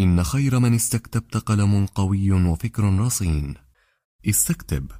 [0.00, 3.54] إن خير من استكتبت قلم قوي وفكر رصين.
[4.28, 4.90] استكتب.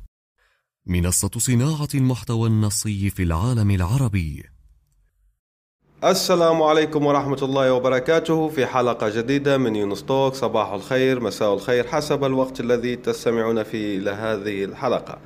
[0.87, 4.45] منصة صناعة المحتوى النصي في العالم العربي.
[6.05, 8.49] السلام عليكم ورحمة الله وبركاته.
[8.49, 14.11] في حلقة جديدة من يونستوك صباح الخير مساء الخير حسب الوقت الذي تستمعون فيه إلى
[14.11, 15.19] هذه الحلقة.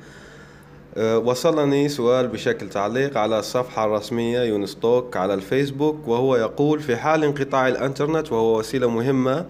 [0.97, 7.67] وصلني سؤال بشكل تعليق على الصفحة الرسمية يونستوك على الفيسبوك وهو يقول في حال انقطاع
[7.67, 9.45] الإنترنت وهو وسيلة مهمة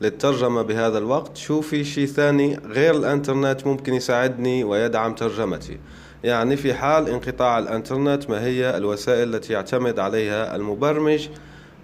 [0.00, 5.78] للترجمة بهذا الوقت شوفي شيء ثاني غير الإنترنت ممكن يساعدني ويدعم ترجمتي.
[6.24, 11.28] يعني في حال انقطاع الإنترنت ما هي الوسائل التي يعتمد عليها المبرمج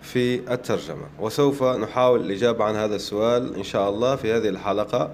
[0.02, 5.11] في الترجمة؟ وسوف نحاول الإجابة عن هذا السؤال إن شاء الله في هذه الحلقة.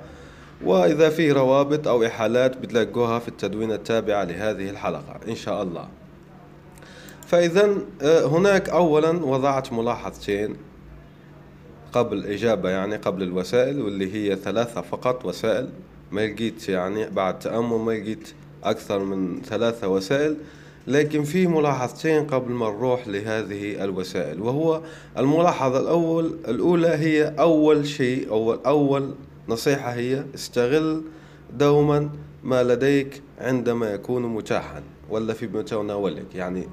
[0.65, 5.89] وإذا في روابط أو إحالات بتلاقوها في التدوين التابعة لهذه الحلقة إن شاء الله.
[7.27, 7.71] فإذا
[8.03, 10.57] آه، هناك أولا وضعت ملاحظتين
[11.93, 15.69] قبل الإجابة يعني قبل الوسائل واللي هي ثلاثة فقط وسائل.
[16.13, 18.29] ما لقيت يعني بعد تأمل ما لقيت
[18.65, 20.37] أكثر من ثلاثة وسائل.
[20.87, 24.81] لكن في ملاحظتين قبل ما نروح لهذه الوسائل وهو
[25.19, 29.15] الملاحظة الأول الأولى هي أول شيء أول أول
[29.49, 31.03] نصيحة هي استغل
[31.53, 32.11] دوما
[32.45, 36.35] ما لديك عندما يكون متاحا ولا في متناولك.
[36.35, 36.69] يعني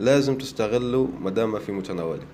[0.00, 2.26] لازم تستغله ما دام في متناولك.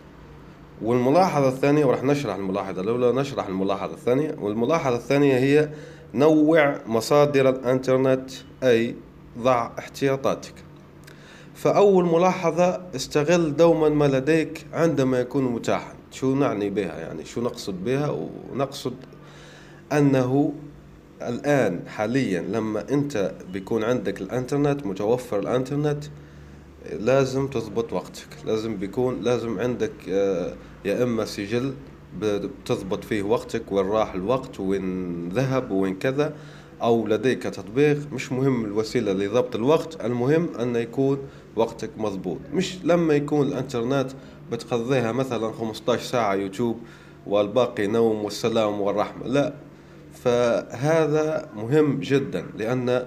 [0.83, 5.69] والملاحظة الثانية وراح نشرح الملاحظة الأولى نشرح الملاحظة الثانية والملاحظة الثانية هي
[6.15, 8.31] نوع مصادر الإنترنت
[8.63, 8.95] أي
[9.39, 10.55] ضع احتياطاتك.
[11.55, 15.95] فأول ملاحظة استغل دوما ما لديك عندما يكون متاحا.
[16.11, 18.17] شو نعني بها؟ يعني شو نقصد بها؟
[18.53, 18.95] ونقصد
[19.93, 20.53] أنه
[21.23, 26.05] الآن حاليا لما أنت بيكون عندك الإنترنت متوفر الإنترنت
[27.01, 28.27] لازم تضبط وقتك.
[28.47, 30.55] لازم بيكون لازم عندك آه،
[30.85, 31.75] يا إما سجل
[32.21, 36.35] بتضبط فيه وقتك وين راح الوقت وين ذهب وين كذا
[36.83, 38.13] أو لديك تطبيق.
[38.13, 41.19] مش مهم الوسيلة لضبط الوقت المهم أن يكون
[41.57, 42.39] وقتك مضبوط.
[42.53, 44.11] مش لما يكون الإنترنت
[44.53, 46.79] بتقضيها مثلا 15 ساعة يوتيوب
[47.27, 49.27] والباقي نوم والسلام والرحمة.
[49.27, 49.55] لا
[50.25, 53.07] فهذا مهم جدا لأن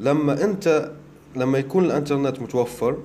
[0.00, 0.90] لما أنت
[1.36, 2.96] لما يكون الإنترنت متوفر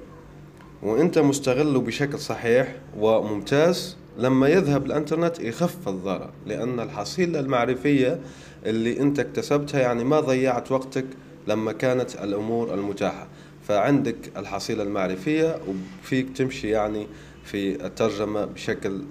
[0.84, 8.19] وأنت مستغله بشكل صحيح وممتاز لما يذهب الإنترنت يخف الضرر لأن الحصيلة المعرفية
[8.66, 11.06] اللي أنت اكتسبتها يعني ما ضيعت وقتك
[11.47, 13.28] لما كانت الأمور المتاحة.
[13.68, 15.59] فعندك الحصيلة المعرفية
[16.02, 17.08] وفيك تمشي يعني
[17.44, 19.02] في الترجمة بشكل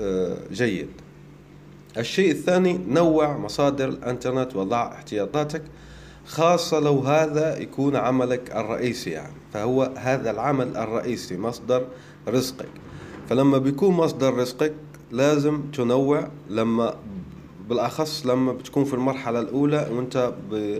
[0.00, 0.88] آه، جيد.
[1.96, 5.62] الشيء الثاني نوع مصادر الإنترنت وضع احتياطاتك
[6.26, 9.34] خاصة لو هذا يكون عملك الرئيسي يعني.
[9.52, 11.86] فهو هذا العمل الرئيسي مصدر
[12.28, 12.68] رزقك.
[13.28, 14.74] فلما بيكون مصدر رزقك
[15.12, 16.94] لازم تنوع لما
[17.68, 20.78] بالأخص لما بتكون في المرحلة الأولى وأنت ب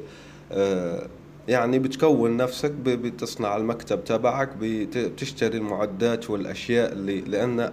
[0.53, 1.07] آه،
[1.49, 7.73] يعني بتكون نفسك بتصنع المكتب تبعك بتشتري المعدات والأشياء اللي لأن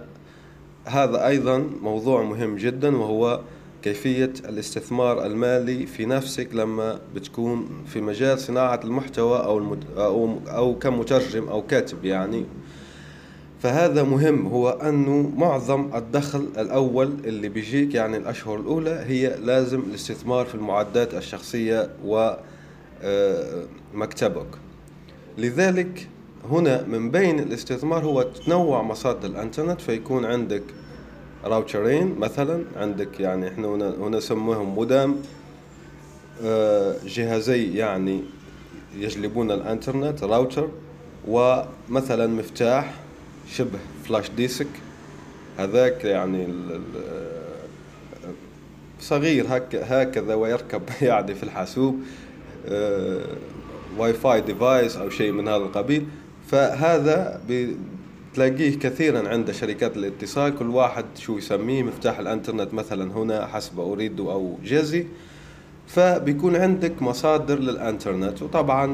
[0.88, 3.40] هذا أيضا موضوع مهم جدا وهو
[3.82, 9.84] كيفية الاستثمار المالي في نفسك لما بتكون في مجال صناعة المحتوى أو, المد...
[9.96, 12.44] أو, أو كمترجم أو كاتب يعني.
[13.62, 20.46] فهذا مهم هو أنه معظم الدخل الأول اللي بيجيك يعني الأشهر الأولى هي لازم الاستثمار
[20.46, 26.08] في المعدات الشخصية ومكتبك آه، لذلك
[26.50, 30.62] هنا من بين الاستثمار هو تنوع مصادر الإنترنت فيكون عندك
[31.44, 35.16] راوترين مثلا عندك يعني إحنا هنا هنا نسميهم مودام
[36.44, 38.22] آه، جهازي يعني
[38.96, 40.68] يجلبون الإنترنت راوتر
[41.28, 42.94] ومثلا مفتاح
[43.52, 44.66] شبه flash disk.
[45.58, 46.78] هذاك يعني آه،
[49.00, 52.00] صغير هكذا ويركب يعني في الحاسوب
[53.98, 56.06] Wi-Fi device أو شيء من هذا القبيل.
[56.46, 57.40] فهذا
[58.38, 64.20] تلاقيه كثيرا عند شركات الاتصال كل واحد شو يسميه مفتاح الانترنت مثلا هنا حسب أوريدو
[64.20, 65.06] أو جيزي
[65.86, 68.86] فبيكون عندك مصادر للانترنت وطبعا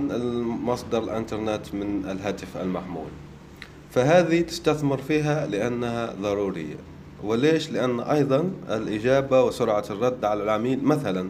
[0.65, 3.09] مصدر الانترنت من الهاتف المحمول.
[3.91, 6.77] فهذه تستثمر فيها لأنها ضرورية.
[7.23, 11.29] وليش؟ لأن أيضا الإجابة وسرعة الرد على العميل مثلا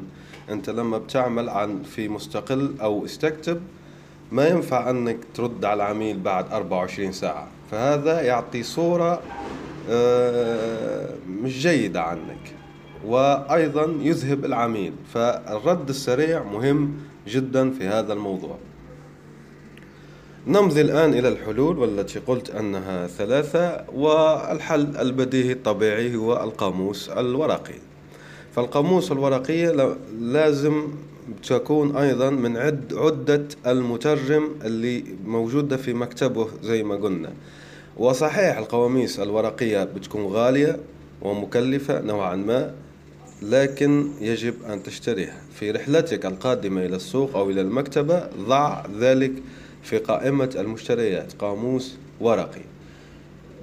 [0.50, 3.60] أنت لما بتعمل عن في مستقل أو استكتب
[4.32, 7.48] ما ينفع أنك ترد على العميل بعد 24 ساعة.
[7.70, 9.20] فهذا يعطي صورة
[9.90, 12.54] آه، مش جيدة عنك.
[13.06, 14.92] وأيضا يذهب العميل.
[15.14, 16.94] فالرد السريع مهم
[17.28, 18.56] جدا في هذا الموضوع.
[20.46, 27.74] نمضي الآن إلى الحلول والتي قلت أنها ثلاثة والحل البديهي الطبيعي هو القاموس الورقي.
[28.56, 30.88] فالقاموس الورقية لازم
[31.48, 37.32] تكون أيضا من عد عدة المترجم اللي موجودة في مكتبه زي ما قلنا.
[37.96, 40.78] وصحيح القواميس الورقية بتكون غالية
[41.22, 42.74] ومكلفة نوعا ما
[43.42, 45.36] لكن يجب أن تشتريها.
[45.54, 49.32] في رحلتك القادمة إلى السوق أو إلى المكتبة ضع ذلك
[49.82, 51.32] في قائمة المشتريات.
[51.32, 52.62] قاموس ورقي.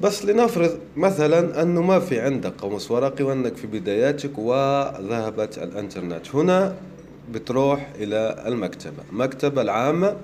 [0.02, 6.36] بس لنفرض مثلا أنه ما في عندك قاموس ورقي وأنك في بداياتك وذهبت الإنترنت.
[6.36, 6.76] هنا
[7.34, 9.04] بتروح إلى المكتبة.
[9.12, 10.16] المكتبة العامة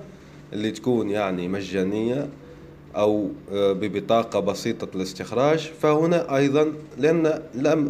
[0.52, 2.28] اللي تكون يعني مجانية
[2.96, 5.72] أو آه، ببطاقة بسيطة الاستخراج.
[5.82, 7.42] فهنا أيضا لأن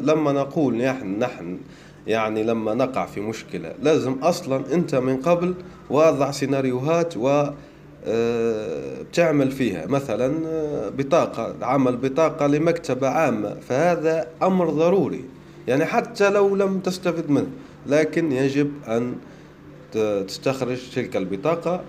[0.02, 1.58] لما نقول نحن نحن
[2.06, 5.54] يعني لما نقع في مشكلة لازم أصلا أنت من قبل
[5.90, 7.44] واضع سيناريوهات و
[8.06, 9.86] آه، بتعمل فيها.
[9.86, 13.56] مثلا آه، بطاقة عمل بطاقة لمكتبة عامة.
[13.68, 15.24] فهذا أمر ضروري.
[15.68, 17.50] يعني حتى لو لم تستفد منه.
[17.88, 19.14] لكن يجب أن
[19.92, 21.80] تستخرج تلك البطاقة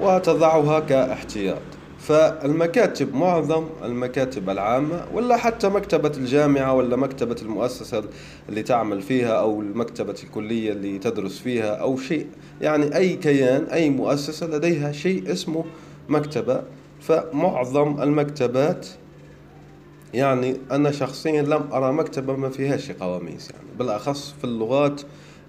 [0.00, 1.58] وتضعها كاحتياط.
[1.98, 8.04] فالمكاتب معظم المكاتب العامة ولا حتى مكتبة الجامعة ولا مكتبة المؤسسة
[8.48, 12.26] اللي تعمل فيها أو مكتبة الكلية اللي تدرس فيها أو شيء.
[12.60, 15.64] يعني أي كيان أي مؤسسة لديها شيء اسمه
[16.08, 16.62] مكتبة.
[17.00, 18.86] فمعظم المكتبات
[20.14, 23.64] يعني أنا شخصيا لم أرى مكتبة ما فيهاش قواميس يعني.
[23.78, 25.02] بالأخص في اللغات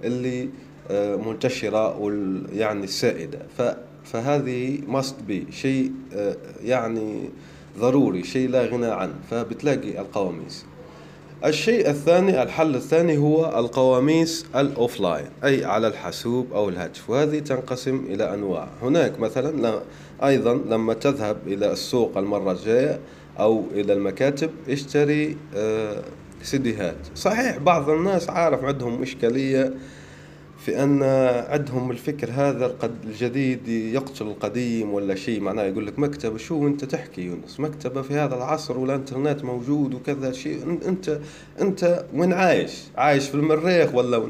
[0.04, 0.50] اللي
[0.92, 1.98] آه، منتشرة
[2.54, 3.40] يعني السائدة.
[4.04, 7.30] فهذه must be شيء آه، يعني
[7.80, 9.14] ضروري شيء لا غنى عنه.
[9.32, 10.66] فبتلاقي القواميس.
[11.46, 17.10] الشيء الثاني الحل الثاني هو القواميس الأوفلاين أي على الحاسوب أو الهاتف.
[17.10, 18.68] وهذه تنقسم إلى أنواع.
[18.82, 19.82] هناك مثلا
[20.24, 23.00] أيضا لما تذهب إلى السوق المرة الجاية
[23.40, 26.04] أو إلى المكاتب اشتري آه،
[26.44, 29.74] سيديهات صحيح بعض الناس عارف عندهم إشكالية
[30.66, 31.04] في أن
[31.50, 32.76] عندهم الفكر هذا
[33.06, 35.42] الجديد يقتل القديم ولا شيء.
[35.42, 40.32] معناه يقول لك مكتبة شو أنت تحكي يونس؟ مكتبة في هذا العصر والإنترنت موجود وكذا
[40.32, 40.80] شيء.
[40.88, 41.20] أنت
[41.62, 44.30] أنت وين عايش؟ عايش في المريخ ولا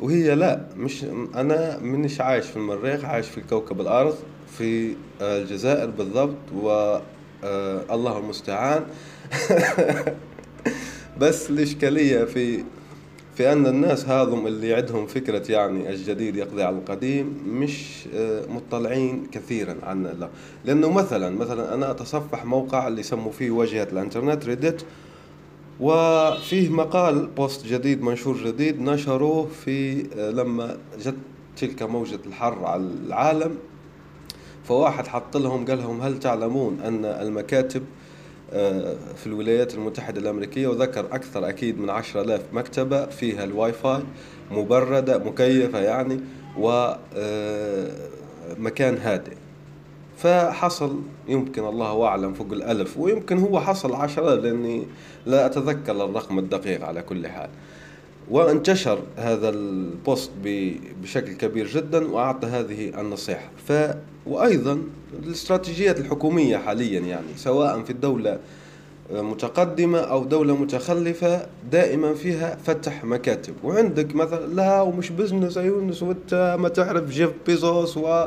[0.00, 1.04] وهي لا مش
[1.34, 4.14] أنا منش عايش في المريخ عايش في كوكب الأرض
[4.58, 6.98] في الجزائر بالضبط و
[7.44, 8.84] آه، الله المستعان.
[11.20, 12.64] بس الإشكالية في
[13.36, 19.26] في أن الناس هذم اللي عندهم فكرة يعني الجديد يقضي على القديم مش آه، مطلعين
[19.32, 20.28] كثيرا عن لا.
[20.64, 24.84] لأنه مثلا مثلا أنا أتصفح موقع اللي يسموا فيه واجهة الإنترنت ريدت
[25.80, 31.16] وفيه مقال بوست جديد منشور جديد نشروه في آه، لما جت
[31.56, 33.56] تلك موجة الحر على العالم.
[34.68, 37.82] فواحد حط لهم قال لهم هل تعلمون أن المكاتب
[38.52, 44.02] آه، في الولايات المتحدة الأمريكية وذكر أكثر أكيد من عشرة آلاف مكتبة فيها الواي فاي
[44.50, 46.20] مبردة مكيفة يعني
[46.58, 46.94] ومكان
[48.94, 49.32] آه، هادئ.
[50.16, 54.86] فحصل يمكن الله أعلم فوق الألف ويمكن هو حصل عشرة لأني
[55.26, 57.50] لا أتذكر الرقم الدقيق على كل حال.
[58.30, 60.30] وانتشر هذا ال post
[61.02, 63.50] بشكل كبير جدا وأعطى هذه النصيحة.
[63.68, 63.72] ف
[64.26, 64.82] وأيضا
[65.24, 68.38] الاستراتيجيات الحكومية حاليا يعني سواء في الدولة
[69.10, 73.54] متقدمة أو دولة متخلفة دائما فيها فتح مكاتب.
[73.64, 78.26] وعندك مثلا لا ومش business يونس وأنت ما تعرف جيف بيزوس و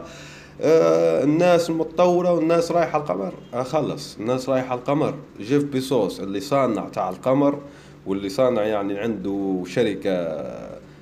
[0.61, 3.33] آه، الناس المتطورة والناس رايحة القمر.
[3.53, 5.13] آه، خلص الناس رايحة القمر.
[5.39, 7.59] جيف بيزوس اللي صانع تاع القمر
[8.05, 10.45] واللي صانع يعني عنده شركة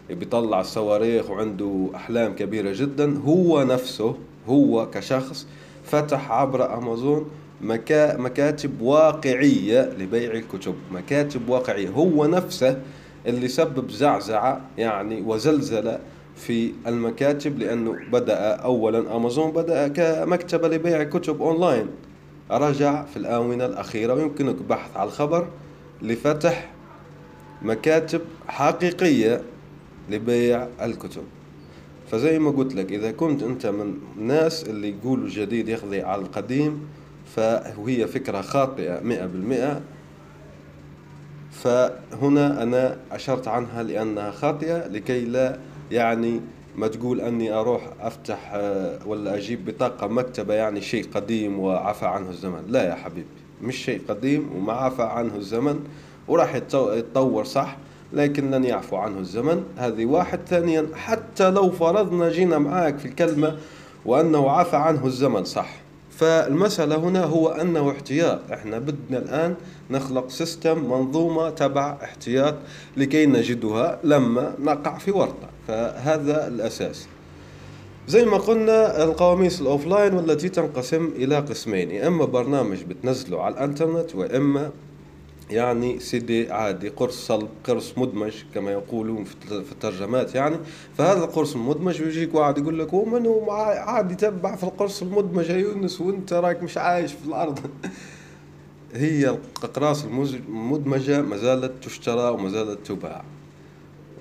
[0.09, 4.15] بيطلع الصواريخ وعنده أحلام كبيرة جدا هو نفسه
[4.47, 5.47] هو كشخص
[5.83, 7.29] فتح عبر أمازون
[7.61, 10.75] مكا مكاتب واقعية لبيع الكتب.
[10.91, 11.89] مكاتب واقعية.
[11.89, 12.81] هو نفسه
[13.25, 15.99] اللي سبب زعزعة يعني وزلزلة
[16.35, 21.87] في المكاتب لأنه بدأ أولا أمازون بدأ كمكتبة لبيع كتب أونلاين.
[22.51, 25.47] رجع في الآونة الأخيرة ويمكنك بحث على الخبر
[26.01, 26.71] لفتح
[27.61, 29.41] مكاتب حقيقية
[30.09, 31.23] لبيع الكتب.
[32.11, 36.87] فزي ما قلت لك إذا كنت أنت من الناس اللي يقولوا الجديد يقضي على القديم
[37.35, 39.81] فهي فكرة خاطئة مئة بالمئة.
[41.51, 45.59] فهنا أنا أشرت عنها لأنها خاطئة لكي لا
[45.91, 46.41] يعني
[46.75, 52.29] ما تقول أني أروح أفتح آه، ولا أجيب بطاقة مكتبة يعني شيء قديم وعفى عنه
[52.29, 52.63] الزمن.
[52.67, 53.27] لا يا حبيبي
[53.61, 55.79] مش شيء قديم وما عفى عنه الزمن
[56.27, 57.77] وراح يتطور صح.
[58.13, 59.63] لكن لن يعفو عنه الزمن.
[59.77, 60.39] هذه واحد.
[60.47, 63.57] ثانيا حتى لو فرضنا جينا معاك في الكلمة
[64.05, 65.69] وأنه عفى عنه الزمن صح.
[66.11, 68.39] فالمسألة هنا هو أنه احتياط.
[68.53, 69.55] إحنا بدنا الآن
[69.91, 72.55] نخلق system منظومة تبع احتياط
[72.97, 75.47] لكي نجدها لما نقع في ورطة.
[75.67, 77.07] فهذا الأساس.
[78.07, 83.53] زي ما قلنا القواميس ال offline والتي تنقسم إلى قسمين يا إما برنامج بتنزله على
[83.53, 84.71] الإنترنت وإما
[85.49, 90.57] يعني سي دي عادي قرص صلب قرص مدمج كما يقولون في الترجمات يعني.
[90.97, 96.01] فهذا القرص المدمج بيجيك واحد يقول لك ومن عادي تبع في القرص المدمج يا يونس
[96.01, 97.59] وانت راك مش عايش في الأرض.
[98.93, 103.23] هي الاقراص المدمجة ما زالت تشترى وما زالت تباع.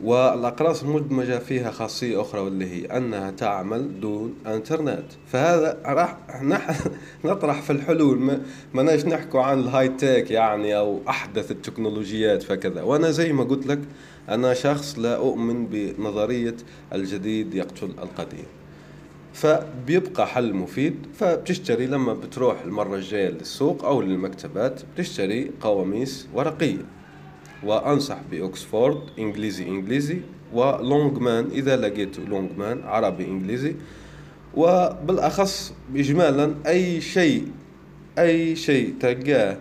[0.04, 5.04] والأقراص المدمجة فيها خاصية أخرى واللي هي أنها تعمل دون إنترنت.
[5.26, 6.16] فهذا راح
[7.24, 8.18] نطرح في الحلول.
[8.18, 8.40] ما
[8.74, 12.82] ماناش نحكوا عن الهاي تيك يعني أو أحدث التكنولوجيات فكذا.
[12.82, 13.80] وأنا زي ما قلت لك
[14.28, 16.56] أنا شخص لا أؤمن بنظرية
[16.92, 18.46] الجديد يقتل القديم.
[19.32, 20.96] فبيبقى حل مفيد.
[21.14, 26.95] فبتشتري لما بتروح المرة الجاية للسوق أو للمكتبات بتشتري قواميس ورقية.
[27.62, 30.18] وأنصح بأكسفورد إنجليزي إنجليزي
[30.52, 33.74] ولونجمان إذا لقيت لونجمان عربي إنجليزي.
[34.54, 37.48] وبالأخص إجمالا أي شيء
[38.18, 39.56] أي شيء تلقاه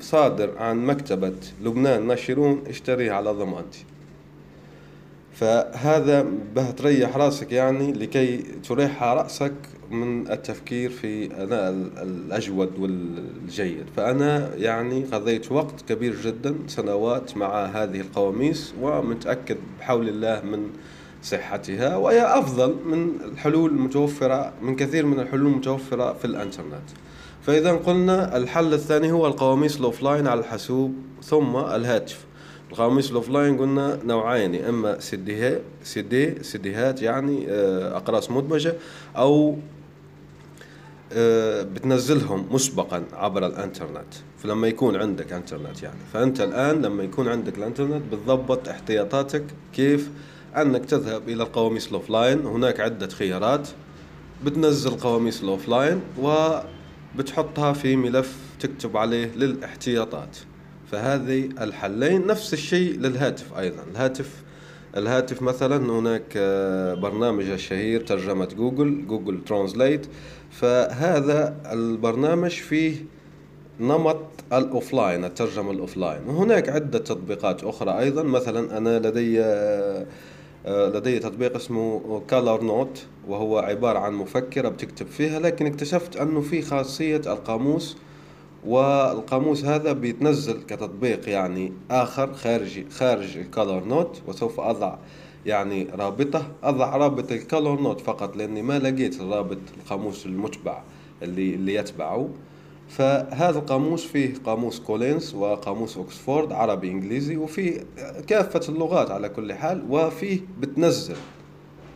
[0.00, 3.84] صادر عن مكتبة لبنان ناشرون اشتريه على ضمانتي.
[5.32, 8.36] فهذا به تريح راسك يعني لكي
[8.68, 9.54] تريح رأسك
[9.90, 11.30] من التفكير في
[12.02, 13.84] الأجود والجيد.
[13.96, 20.70] فأنا يعني قضيت وقت كبير جدا سنوات مع هذه القواميس ومتأكد بحول الله من
[21.22, 26.88] صحتها وهي أفضل من الحلول المتوفرة من كثير من الحلول المتوفرة في الإنترنت.
[27.42, 32.28] فإذا قلنا الحل الثاني هو القواميس ال offline على الحاسوب ثم الهاتف.
[32.70, 38.30] القواميس ال offline قلنا نوعين يا اما CD ها CD CD هات يعني آه، أقراص
[38.30, 38.74] مدمجة
[39.16, 39.56] أو آه،
[41.62, 45.98] بتنزلهم مسبقا عبر الإنترنت فلما يكون عندك إنترنت يعني.
[46.12, 50.10] فأنت الآن لما يكون عندك الإنترنت بتضبط احتياطاتك كيف
[50.56, 52.46] أنك تذهب إلى القواميس ال offline.
[52.46, 53.68] هناك عدة خيارات.
[54.44, 60.36] بتنزل قواميس ال offline وبتحطها في ملف تكتب عليه للاحتياطات.
[60.90, 63.82] فهذه الحلين نفس الشيء للهاتف أيضا.
[63.92, 64.30] الهاتف
[64.96, 70.06] الهاتف مثلا هناك آه، برنامج الشهير ترجمة جوجل Google Translate
[70.50, 72.96] فهذا البرنامج فيه
[73.80, 74.20] نمط
[74.52, 76.20] ال offline الترجمة ال offline.
[76.26, 78.22] وهناك عدة تطبيقات أخرى أيضا.
[78.22, 80.06] مثلا أنا لدي آه،
[80.66, 86.62] آه، لدي تطبيق اسمه ColorNote وهو عبارة عن مفكرة بتكتب فيها لكن اكتشفت أنه في
[86.62, 87.96] خاصية القاموس
[88.66, 94.96] والقاموس هذا بيتنزل كتطبيق يعني آخر خارجي خارج ال ColorNote وسوف أضع
[95.46, 96.46] يعني رابطة.
[96.62, 100.82] أضع رابط ال ColorNote فقط لأني ما لقيت رابط القاموس المتبع
[101.22, 102.28] اللي اللي يتبعه.
[102.88, 107.84] فهذا القاموس فيه قاموس Collins وقاموس اوكسفورد عربي إنجليزي وفيه
[108.26, 111.16] كافة اللغات على كل حال وفيه بتنزل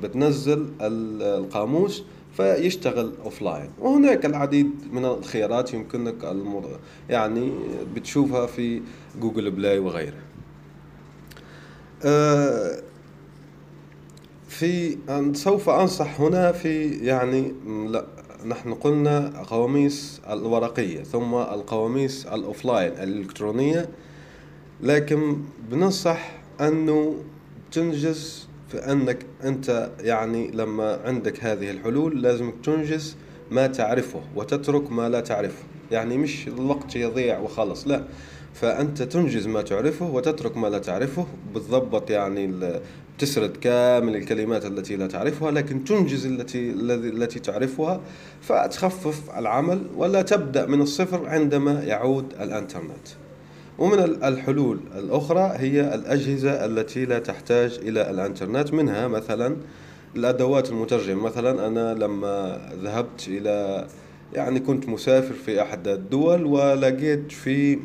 [0.02, 2.04] بتنزل القاموس
[2.36, 6.78] فيشتغل offline وهناك العديد من الخيارات يمكنك المر...
[7.10, 7.52] يعني
[7.94, 8.82] بتشوفها في
[9.20, 10.18] Google Play وغيره.
[12.04, 12.82] آه،
[14.62, 14.98] في
[15.34, 17.52] سوف أنصح هنا في يعني
[17.88, 18.04] لا
[18.46, 23.88] نحن قلنا قواميس الورقية ثم القواميس ال offline الإلكترونية.
[24.80, 25.36] لكن
[25.70, 27.14] بننصح أنه
[27.72, 33.16] تنجز فأنك أنت يعني لما عندك هذه الحلول لازم تنجز
[33.50, 35.64] ما تعرفه وتترك ما لا تعرفه.
[35.90, 38.04] يعني مش الوقت يضيع وخلص لا.
[38.54, 42.80] فأنت تنجز ما تعرفه وتترك ما لا تعرفه بالضبط يعني
[43.18, 48.00] تسرد كامل الكلمات التي لا تعرفها لكن تنجز التي التي تعرفها
[48.40, 53.08] فتخفف العمل ولا تبدأ من الصفر عندما يعود الإنترنت.
[53.78, 58.72] ومن الحلول الأخرى هي الأجهزة التي لا تحتاج إلى الإنترنت.
[58.74, 59.56] منها مثلا
[60.16, 61.22] الأدوات المترجمة.
[61.22, 63.86] مثلا أنا لما ذهبت إلى
[64.32, 67.78] يعني كنت مسافر في أحد الدول ولقيت في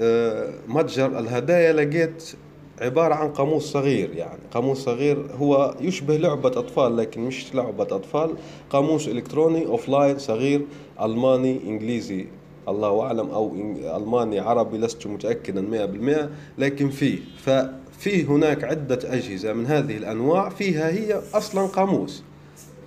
[0.00, 2.32] آه، متجر الهدايا لقيت
[2.80, 4.40] عبارة عن قاموس صغير يعني.
[4.54, 8.30] قاموس صغير هو يشبه لعبة أطفال لكن مش لعبة أطفال.
[8.70, 10.62] قاموس إلكتروني أوفلاين صغير
[11.02, 12.26] ألماني إنجليزي.
[12.68, 13.54] الله أعلم أو
[13.96, 20.48] ألماني عربي لست متأكدا 100% لكن فيه ففي هناك عدة أجهزة من هذه الأنواع.
[20.48, 22.22] فيها هي أصلا قاموس.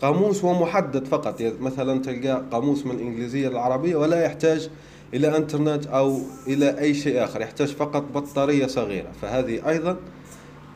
[0.01, 1.41] قاموس ومحدد فقط.
[1.59, 4.69] مثلا تلقى قاموس من الإنجليزية للعربية ولا يحتاج
[5.13, 9.11] إلى إنترنت أو إلى أي شيء آخر يحتاج فقط بطارية صغيرة.
[9.21, 9.97] فهذه أيضا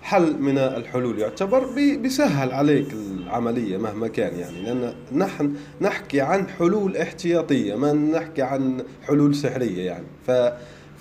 [0.02, 4.62] حل من الحلول يعتبر بيسهل عليك العملية مهما كان يعني.
[4.64, 10.06] لأن نحن نحكي عن حلول احتياطية ما نحكي عن حلول سحرية يعني.
[10.28, 10.32] ف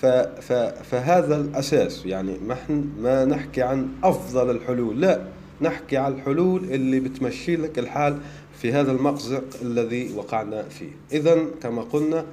[0.00, 0.06] ف
[0.40, 0.52] ف
[0.90, 2.36] فهذا الأساس يعني.
[2.48, 5.22] نحن ما نحكي عن أفضل الحلول لا.
[5.60, 8.18] نحكي عن الحلول اللي بتمشي لك الحال
[8.58, 10.90] في هذا المأزق الذي وقعنا فيه.
[11.12, 12.24] إذا كما قلنا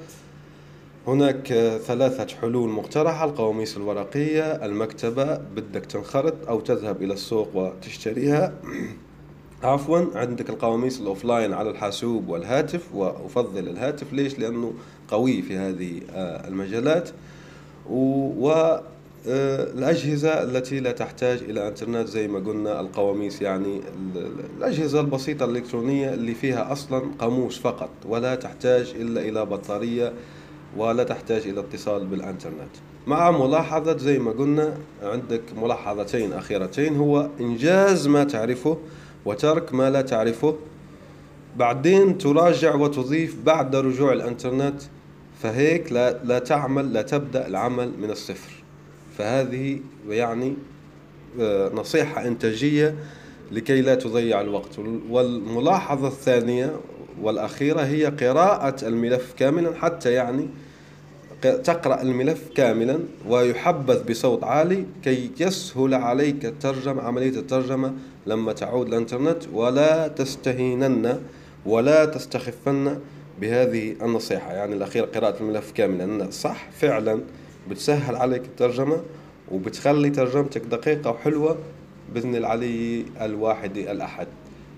[1.07, 1.47] هناك
[1.85, 4.65] ثلاثة حلول مقترحة القواميس الورقية.
[4.65, 8.53] المكتبة بدك تنخرط أو تذهب إلى السوق وتشتريها.
[9.63, 14.13] عفوا عندك القواميس الأوفلاين على الحاسوب والهاتف وأفضل الهاتف.
[14.13, 14.73] ليش؟ لأنه
[15.07, 17.09] قوي في هذه آه، المجالات.
[17.89, 18.51] و
[19.27, 23.81] آه، الأجهزة التي لا تحتاج إلى إنترنت زي ما قلنا القواميس يعني
[24.57, 30.13] الأجهزة البسيطة الإلكترونية اللي فيها أصلا قاموس فقط ولا تحتاج إلا إلى بطارية
[30.77, 32.75] ولا تحتاج إلى اتصال بالإنترنت.
[33.07, 36.95] مع ملاحظة زي ما قلنا عندك ملاحظتين أخيرتين.
[36.95, 38.77] هو إنجاز ما تعرفه
[39.25, 40.55] وترك ما لا تعرفه.
[41.57, 44.81] بعدين تراجع وتضيف بعد رجوع الإنترنت
[45.41, 48.51] فهيك لا, لا تعمل لا تبدأ العمل من الصفر.
[49.17, 50.53] فهذه يعني
[51.39, 52.95] آه، نصيحة إنتاجية
[53.51, 54.79] لكي لا تضيع الوقت.
[55.09, 56.75] والملاحظة الثانية
[57.21, 60.47] والأخيرة هي قراءة الملف كاملا حتى يعني
[61.41, 67.93] تقرأ الملف كاملا ويحبذ بصوت عالي كي يسهل عليك الترجمة عملية الترجمة
[68.27, 69.43] لما تعود الإنترنت.
[69.53, 71.19] ولا تستهينن
[71.65, 72.99] ولا تستخفن
[73.41, 74.53] بهذه النصيحة.
[74.53, 76.31] يعني الأخير قراءة الملف كاملا.
[76.31, 77.19] صح فعلا
[77.69, 79.01] بتسهل عليك الترجمة
[79.51, 81.57] وبتخلي ترجمتك دقيقة وحلوة
[82.13, 84.27] بإذن العلي الواحد الأحد.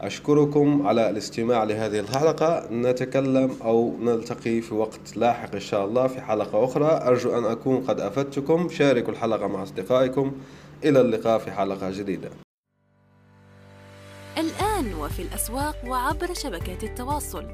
[0.01, 2.67] أشكركم على الاستماع لهذه الحلقة.
[2.71, 7.07] نتكلم أو نلتقي في وقت لاحق إن شاء الله في حلقة أخرى.
[7.07, 8.69] أرجو أن أكون قد أفدتكم.
[8.69, 10.31] شاركوا الحلقة مع أصدقائكم.
[10.83, 12.29] إلى اللقاء في حلقة جديدة.
[14.37, 17.45] الآن وفي الأسواق وعبر شبكات التواصل.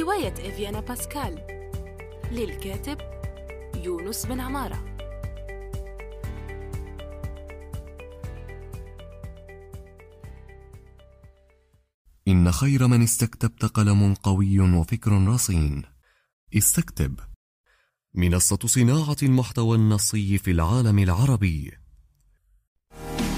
[0.00, 1.38] رواية إفيانا باسكال.
[2.32, 2.98] للكاتب
[3.84, 4.97] يونس بن عمارة.
[12.28, 15.82] إن خير من استكتبت قلم قوي وفكر رصين.
[16.56, 17.14] استكتب.
[18.14, 21.72] منصة صناعة المحتوى النصي في العالم العربي.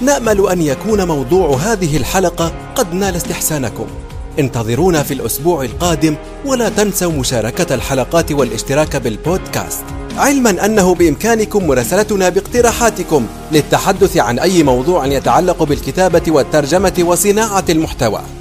[0.01, 3.87] نأمل أن يكون موضوع هذه الحلقة قد نال استحسانكم.
[4.39, 9.85] انتظرونا في الأسبوع القادم ولا تنسوا مشاركة الحلقات والاشتراك بالبودكاست.
[10.17, 18.40] علما أنه بإمكانكم مراسلتنا باقتراحاتكم للتحدث عن أي موضوع يتعلق بالكتابة والترجمة وصناعة المحتوى.